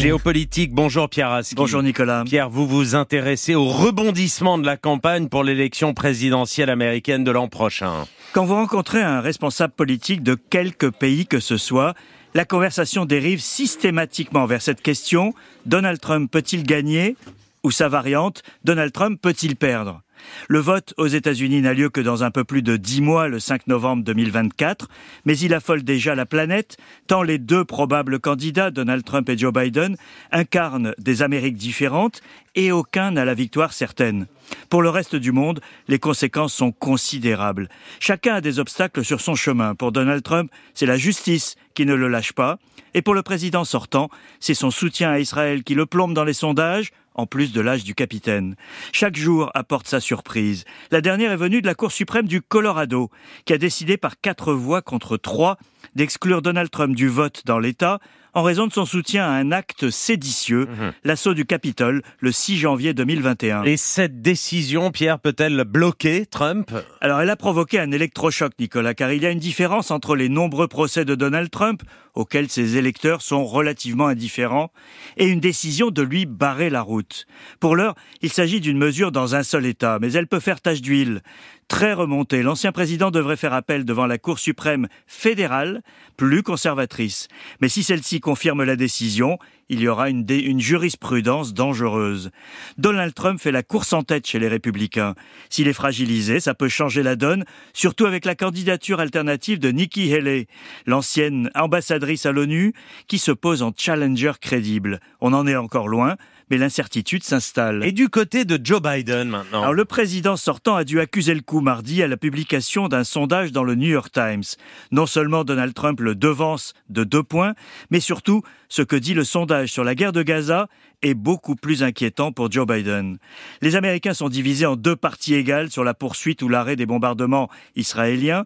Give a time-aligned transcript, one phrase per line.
[0.00, 1.54] Géopolitique, bonjour Pierre Aski.
[1.54, 2.24] Bonjour Nicolas.
[2.24, 7.48] Pierre, vous vous intéressez au rebondissement de la campagne pour l'élection présidentielle américaine de l'an
[7.48, 8.06] prochain.
[8.32, 11.94] Quand vous rencontrez un responsable politique de quelque pays que ce soit,
[12.34, 15.32] la conversation dérive systématiquement vers cette question,
[15.66, 17.16] Donald Trump peut-il gagner
[17.62, 20.02] Ou sa variante, Donald Trump peut-il perdre?
[20.48, 23.38] Le vote aux États-Unis n'a lieu que dans un peu plus de dix mois, le
[23.38, 24.88] 5 novembre 2024,
[25.24, 29.52] mais il affole déjà la planète, tant les deux probables candidats, Donald Trump et Joe
[29.52, 29.96] Biden,
[30.32, 32.20] incarnent des Amériques différentes
[32.54, 34.26] et aucun n'a la victoire certaine.
[34.68, 37.68] Pour le reste du monde, les conséquences sont considérables.
[38.00, 39.74] Chacun a des obstacles sur son chemin.
[39.74, 42.58] Pour Donald Trump, c'est la justice qui ne le lâche pas.
[42.94, 46.32] Et pour le président sortant, c'est son soutien à Israël qui le plombe dans les
[46.32, 48.56] sondages, en plus de l'âge du capitaine.
[48.92, 50.64] Chaque jour apporte sa surprise.
[50.90, 53.10] La dernière est venue de la Cour suprême du Colorado,
[53.44, 55.58] qui a décidé par quatre voix contre trois
[55.94, 58.00] d'exclure Donald Trump du vote dans l'État
[58.34, 60.92] en raison de son soutien à un acte séditieux, mhm.
[61.04, 63.62] l'assaut du Capitole, le 6 janvier 2021.
[63.62, 66.70] Et cette décision, Pierre, peut-elle bloquer Trump?
[67.00, 70.28] Alors, elle a provoqué un électrochoc, Nicolas, car il y a une différence entre les
[70.28, 71.82] nombreux procès de Donald Trump,
[72.14, 74.70] auxquels ses électeurs sont relativement indifférents,
[75.16, 77.26] et une décision de lui barrer la route.
[77.60, 80.80] Pour l'heure, il s'agit d'une mesure dans un seul État, mais elle peut faire tache
[80.80, 81.22] d'huile.
[81.68, 85.82] Très remontée, l'ancien président devrait faire appel devant la Cour suprême fédérale,
[86.16, 87.28] plus conservatrice.
[87.60, 92.30] Mais si celle-ci confirme la décision, il y aura une, une, jurisprudence dangereuse.
[92.78, 95.14] Donald Trump fait la course en tête chez les républicains.
[95.50, 100.12] S'il est fragilisé, ça peut changer la donne, surtout avec la candidature alternative de Nikki
[100.12, 100.46] Haley,
[100.86, 102.72] l'ancienne ambassadrice à l'ONU,
[103.08, 105.00] qui se pose en challenger crédible.
[105.20, 106.16] On en est encore loin,
[106.50, 107.84] mais l'incertitude s'installe.
[107.84, 111.40] Et du côté de Joe Biden maintenant Alors le président sortant a dû accuser le
[111.40, 114.44] coup mardi à la publication d'un sondage dans le New York Times.
[114.90, 117.54] Non seulement Donald Trump le devance de deux points,
[117.90, 120.68] mais surtout ce que dit le sondage sur la guerre de Gaza
[121.02, 123.18] est beaucoup plus inquiétant pour Joe Biden.
[123.62, 127.48] Les Américains sont divisés en deux parties égales sur la poursuite ou l'arrêt des bombardements
[127.76, 128.44] israéliens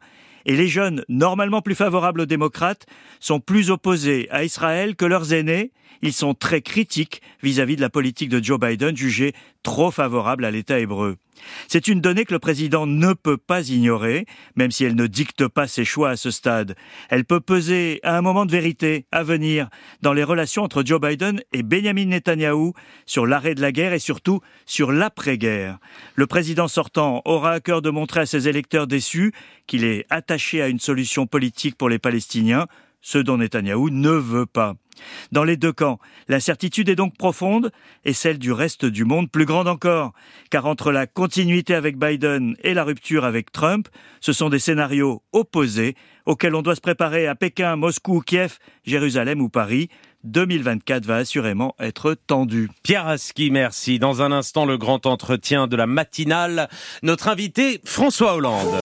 [0.49, 2.87] et les jeunes, normalement plus favorables aux démocrates,
[3.21, 5.73] sont plus opposés à Israël que leurs aînés.
[6.01, 10.51] Ils sont très critiques vis-à-vis de la politique de Joe Biden jugée trop favorable à
[10.51, 11.17] l'État hébreu.
[11.69, 14.27] C'est une donnée que le président ne peut pas ignorer,
[14.57, 16.77] même si elle ne dicte pas ses choix à ce stade.
[17.09, 19.69] Elle peut peser à un moment de vérité à venir
[20.03, 22.73] dans les relations entre Joe Biden et Benjamin Netanyahu
[23.07, 25.79] sur l'arrêt de la guerre et surtout sur l'après-guerre.
[26.15, 29.33] Le président sortant aura à cœur de montrer à ses électeurs déçus
[29.67, 32.67] qu'il est attaché à une solution politique pour les Palestiniens,
[33.01, 34.75] ce dont Netanyahou ne veut pas.
[35.33, 35.99] Dans les deux camps,
[36.29, 37.71] l'incertitude est donc profonde
[38.05, 40.13] et celle du reste du monde plus grande encore,
[40.51, 43.89] car entre la continuité avec Biden et la rupture avec Trump,
[44.21, 45.95] ce sont des scénarios opposés
[46.27, 49.89] auxquels on doit se préparer à Pékin, Moscou, Kiev, Jérusalem ou Paris.
[50.25, 52.69] 2024 va assurément être tendu.
[52.83, 53.99] Pierre Aski, merci.
[53.99, 56.69] Dans un instant, le grand entretien de la matinale.
[57.03, 58.81] Notre invité, François Hollande.